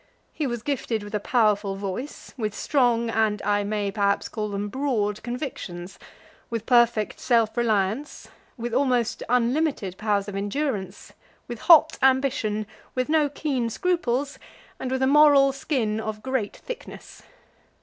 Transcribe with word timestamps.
He 0.33 0.47
was 0.47 0.63
gifted 0.63 1.03
with 1.03 1.13
a 1.13 1.19
powerful 1.19 1.75
voice, 1.75 2.33
with 2.35 2.55
strong, 2.55 3.11
and 3.11 3.39
I 3.43 3.63
may, 3.63 3.91
perhaps, 3.91 4.29
call 4.29 4.49
them 4.49 4.67
broad 4.67 5.21
convictions, 5.21 5.99
with 6.49 6.65
perfect 6.65 7.19
self 7.19 7.55
reliance, 7.55 8.27
with 8.57 8.73
almost 8.73 9.21
unlimited 9.29 9.99
powers 9.99 10.27
of 10.27 10.35
endurance, 10.35 11.13
with 11.47 11.59
hot 11.59 11.99
ambition, 12.01 12.65
with 12.95 13.09
no 13.09 13.29
keen 13.29 13.69
scruples, 13.69 14.39
and 14.79 14.89
with 14.89 15.03
a 15.03 15.05
moral 15.05 15.51
skin 15.51 15.99
of 15.99 16.23
great 16.23 16.57
thickness. 16.57 17.21